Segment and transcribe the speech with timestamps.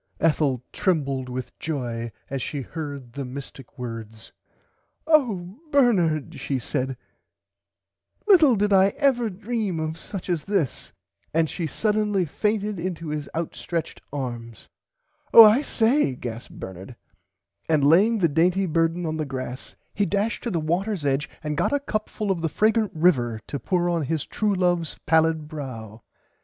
[0.17, 4.31] [Pg 93] Ethel trembled with joy as she heard the mistick words.
[5.05, 6.97] Oh Bernard she said
[8.27, 10.91] little did I ever dream of such as this
[11.35, 14.69] and she suddenly fainted into his out stretched arms.
[15.35, 16.95] Oh I say gasped Bernard
[17.69, 21.55] and laying the dainty burden on the grass he dashed to the waters edge and
[21.55, 25.47] got a cup full of the fragrant river to pour on his true loves pallid
[25.47, 26.01] brow.